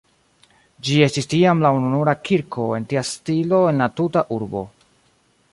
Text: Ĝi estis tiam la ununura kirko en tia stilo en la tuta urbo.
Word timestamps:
Ĝi 0.87 0.95
estis 1.07 1.29
tiam 1.33 1.61
la 1.65 1.71
ununura 1.81 2.17
kirko 2.31 2.67
en 2.81 2.89
tia 2.95 3.07
stilo 3.13 3.63
en 3.73 3.85
la 3.85 3.93
tuta 4.01 4.29
urbo. 4.39 4.69